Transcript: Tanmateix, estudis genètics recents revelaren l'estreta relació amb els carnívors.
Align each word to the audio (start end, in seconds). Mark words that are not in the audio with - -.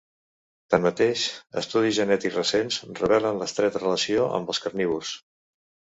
Tanmateix, 0.73 1.25
estudis 1.61 1.99
genètics 1.99 2.39
recents 2.41 2.79
revelaren 3.03 3.43
l'estreta 3.43 3.83
relació 3.85 4.29
amb 4.39 4.55
els 4.55 4.63
carnívors. 4.65 5.17